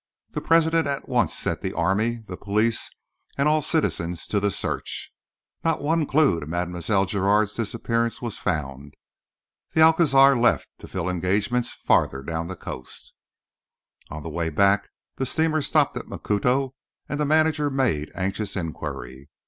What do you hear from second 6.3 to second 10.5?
to Mlle. Giraud's disappearance was found. The Alcazar